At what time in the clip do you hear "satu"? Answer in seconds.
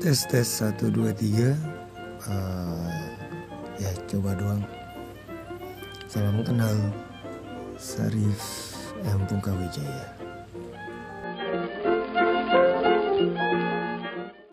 0.48-0.88